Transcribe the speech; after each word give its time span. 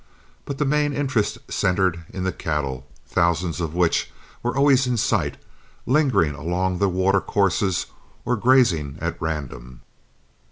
But 0.45 0.57
the 0.57 0.65
main 0.65 0.93
interest 0.93 1.37
centred 1.47 2.05
in 2.09 2.23
the 2.23 2.31
cattle, 2.31 2.87
thousands 3.05 3.61
of 3.61 3.75
which 3.75 4.09
were 4.41 4.57
always 4.57 4.87
in 4.87 4.97
sight, 4.97 5.37
lingering 5.85 6.33
along 6.33 6.79
the 6.79 6.89
watercourses 6.89 7.85
or 8.25 8.35
grazing 8.35 8.97
at 8.99 9.21
random. 9.21 9.81